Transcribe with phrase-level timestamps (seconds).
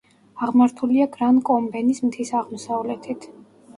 [0.45, 3.29] აღმართულია გრან-კომბენის მთის აღმოსავლეთით.